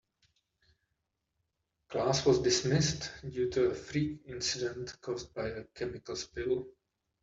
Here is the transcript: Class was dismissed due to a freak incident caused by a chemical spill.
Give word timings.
Class 1.89 2.25
was 2.25 2.39
dismissed 2.39 3.11
due 3.29 3.51
to 3.51 3.65
a 3.69 3.75
freak 3.75 4.23
incident 4.25 4.99
caused 4.99 5.31
by 5.35 5.49
a 5.49 5.65
chemical 5.75 6.15
spill. 6.15 6.65